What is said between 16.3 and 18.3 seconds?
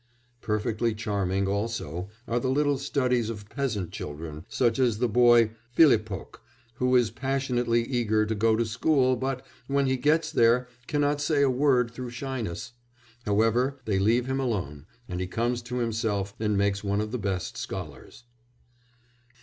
and makes one of the best scholars.